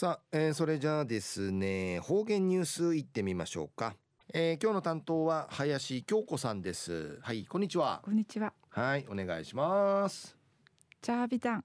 [0.00, 3.96] さあ、えー、それじゃあですね方言ニュースいってみましょうか、
[4.32, 7.18] えー、今日の担当は林京子さんです。
[7.20, 8.00] はいこんにちは。
[8.02, 8.54] こんにちは。
[8.70, 10.38] はいお願いします。
[11.02, 11.64] チャービタン。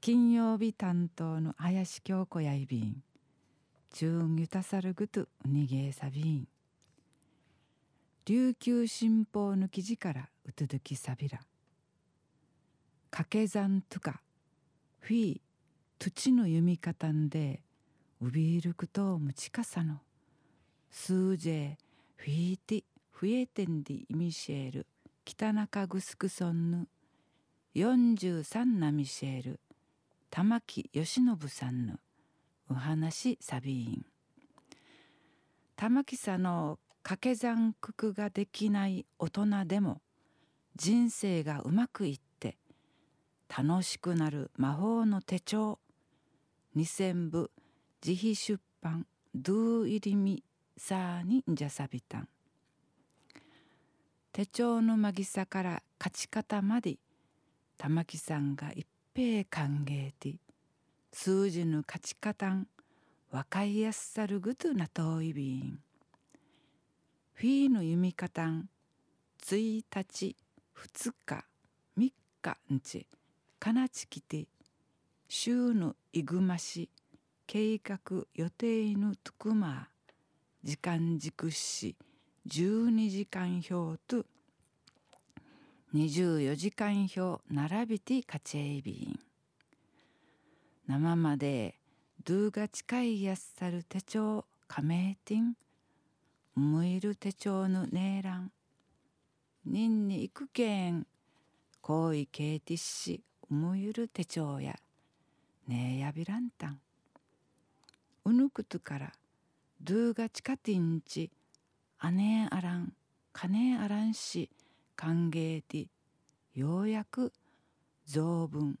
[0.00, 3.04] 金曜日担当の林京子やいびん。
[3.92, 6.48] 中ゆたさるぐとうにげさびん。
[8.26, 11.38] 琉球新報の記事からうとどきさびら。
[13.12, 14.22] 掛け算とか
[14.98, 15.40] フィー
[16.02, 17.60] 土の読み方んで
[18.22, 19.98] ウビールクとムチカサの
[20.90, 21.76] 数字
[22.16, 24.86] フィーティフエテンディイミシェール
[25.26, 26.88] 北中グスクソンヌ
[27.76, 29.60] 43ナミシェール
[30.30, 31.96] 玉木義信さんの
[32.70, 34.06] お話サビーン。
[35.76, 40.00] 玉木さんの掛け算九九ができない大人でも
[40.76, 42.56] 人生がうまくいって
[43.54, 45.78] 楽しくなる魔法の手帳
[46.76, 47.50] 2000部
[48.04, 50.44] 自費出版ドゥイリミ
[50.76, 52.28] サーにんじゃさびたん。
[54.32, 56.98] 手帳のまぎさから勝ち方まで
[57.76, 60.36] 玉木さんが一平歓迎て
[61.12, 62.68] 数字の勝ち方ん
[63.32, 65.80] 若いやすさるぐとなといびん。
[67.34, 68.68] フィーの読み方ん
[69.44, 70.36] 1日
[70.76, 71.44] 2日
[71.98, 73.08] 3日んち
[73.58, 74.46] かなちきて
[75.32, 76.90] 週のいぐまし
[77.46, 79.86] 計画予定のとくま
[80.64, 81.94] 時間軸し
[82.48, 84.26] 12時間表と
[85.94, 89.20] 24時間表並びてかちえびん
[90.88, 91.76] 生まで
[92.24, 95.54] ドゥが近いやっさる手帳加盟店
[96.56, 98.50] むいる手帳のねえらん
[99.64, 101.06] 人に行くけん
[101.82, 104.74] 行為ケーティッシむゆる手帳や
[105.68, 106.80] ねえやびらんたん。
[108.24, 109.12] うぬくとから
[109.80, 111.30] ドゥがちかてんち
[111.98, 112.92] あねえあらん
[113.32, 114.50] かねえあらんし
[114.94, 115.86] 歓迎で
[116.54, 117.32] ようやく
[118.04, 118.78] 増分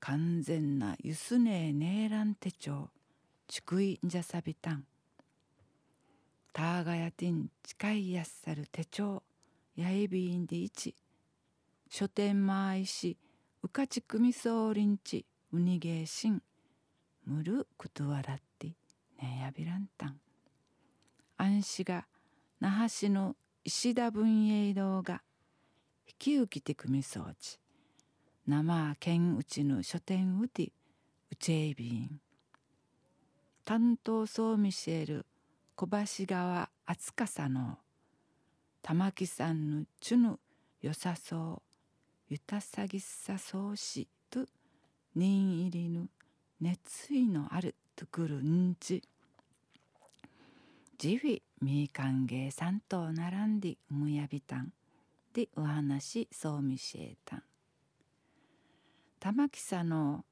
[0.00, 2.90] 完全なゆすねえねえらん手帳
[3.46, 4.84] ちくいんじゃさびたん。
[6.52, 9.22] たがやてん近いやっさる手帳
[9.76, 10.94] やいびんでいち
[11.88, 13.16] 書店まいし
[13.62, 16.42] うかちくみそうりんちうにげしん
[17.24, 18.68] むるくとわらって
[19.22, 20.20] ねやびらんたん。
[21.36, 22.06] 安心が
[22.60, 25.22] 那覇市の石田文栄堂が
[26.06, 27.58] 引き受けてくみそうち
[28.46, 30.72] 生県うちの書店うて
[31.30, 32.20] うちえびん。
[33.64, 35.26] 担当総ミシェル
[35.76, 37.78] 小橋川厚かさの
[38.82, 40.38] 玉木さんのちゅぬ
[40.80, 41.62] よさそう
[42.30, 44.08] ゆたさぎさそうし。
[45.18, 46.08] と任入りぬ
[46.60, 49.02] 熱意のあるとくるんち
[50.96, 54.72] ジフィみかんげいさんと並んでむやびたん
[55.34, 57.42] でお話そうみしえたん。
[59.18, 60.24] 玉木さの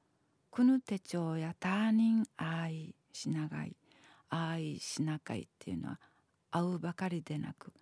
[0.51, 3.75] くぬ手帳やターニンあいしながい
[4.29, 5.99] あいしなかいっていうのは
[6.49, 7.73] 会うばかりでなく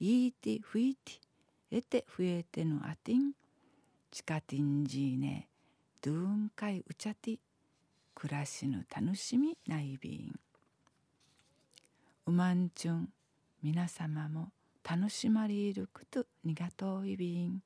[0.00, 1.12] いいてふいて
[1.70, 3.32] えてふえてのあてん。
[4.10, 5.46] チカティンジーネ
[6.04, 7.38] ドゥーンカイウチャティ
[8.14, 10.38] 暮らしの楽しみないびん。
[12.26, 13.08] うまんちゅん
[13.62, 14.52] 皆様も
[14.86, 17.62] 楽しまれることにがといびん。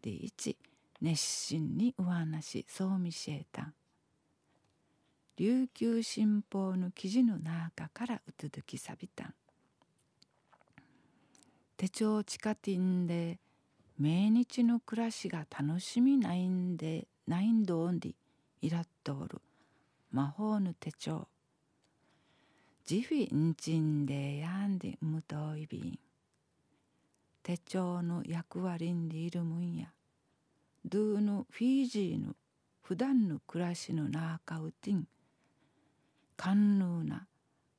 [0.00, 0.56] で一
[1.02, 3.74] 熱心にお話そうみしえた。
[5.36, 9.34] 琉球新報の記事の中からうつづきさびたん。
[11.76, 13.38] 手帳地下店で
[13.98, 18.14] 毎日の暮らしが楽しみないんでないんどんで
[18.62, 19.40] いらっとおる。
[20.12, 21.26] 魔法の手帳。
[22.84, 25.98] ジフィンチンでやんでむといびん。
[27.42, 29.88] 手帳の役割んでいるもんや。
[30.84, 32.36] ドゥのフィージーの
[32.82, 35.08] 普段の暮らしの中うてん。
[36.36, 37.26] 寛能な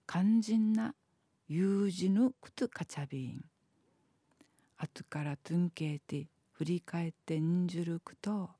[0.06, 0.94] 肝心な
[1.48, 3.46] 有事のくとかちゃびん。
[4.78, 8.57] 後からトゥンケーて振り返ってんじゅるくと。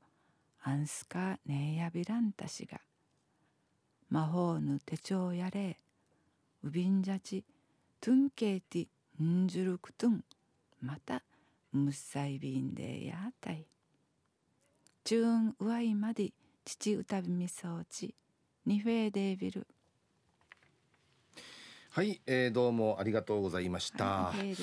[0.62, 2.80] アンスカネーヤビランタシが
[4.10, 5.78] 魔法の手帳やれ。
[6.64, 7.44] ウビンジャチ
[8.00, 8.88] トゥンケーティ
[9.22, 10.24] ンジュルクトゥン。
[10.82, 11.22] また
[11.72, 13.66] ムッサイビンでやたい。
[15.04, 16.32] チューンウワイまで
[16.64, 18.14] 父歌びみそうち
[18.66, 19.66] ニフェーデービル。
[21.90, 24.54] はい、えー、どうもありがとうございました、はい、